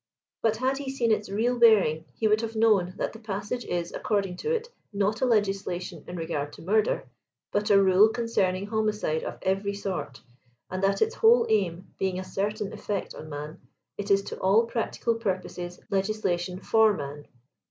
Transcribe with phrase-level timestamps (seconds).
[0.41, 3.91] But had he seen its real bearing, he would have known that the passage is,
[3.91, 7.05] according to it, not a legislation "in regard to murder,"
[7.51, 10.19] but a rule concerning homicide of every sort,
[10.71, 13.61] and that its whole aim being a certain effect on man,
[13.95, 17.27] it is to all practical purposes legislation for man.